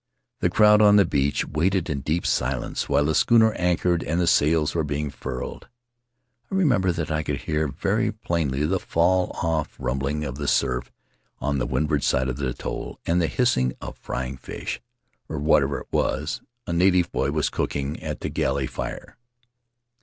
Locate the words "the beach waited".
0.95-1.87